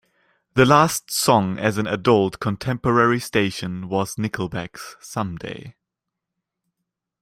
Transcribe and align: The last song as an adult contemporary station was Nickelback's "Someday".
The 0.55 0.65
last 0.65 1.11
song 1.11 1.59
as 1.59 1.77
an 1.77 1.85
adult 1.85 2.39
contemporary 2.39 3.19
station 3.19 3.87
was 3.87 4.15
Nickelback's 4.15 4.95
"Someday". 4.99 5.75